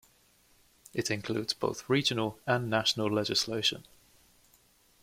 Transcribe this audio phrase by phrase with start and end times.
[0.95, 3.85] It includes both regional and national legislation.